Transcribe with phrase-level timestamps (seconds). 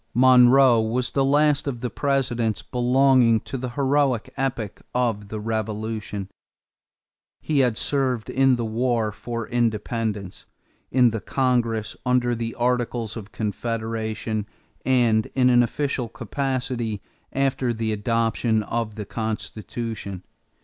[0.15, 6.27] Monroe was the last of the Presidents belonging to the heroic epoch of the Revolution.
[7.39, 10.47] He had served in the war for independence,
[10.89, 14.47] in the Congress under the Articles of Confederation,
[14.83, 20.23] and in official capacity after the adoption of the Constitution.